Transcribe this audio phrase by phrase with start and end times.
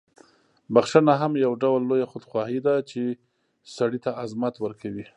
[0.73, 3.01] بخښنه هم یو ډول لویه خودخواهي ده، چې
[3.75, 5.05] سړی ته عظمت ورکوي.